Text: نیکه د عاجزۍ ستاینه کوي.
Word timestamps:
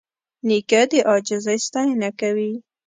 نیکه 0.47 0.81
د 0.91 0.91
عاجزۍ 1.09 1.57
ستاینه 1.65 2.09
کوي. 2.19 2.51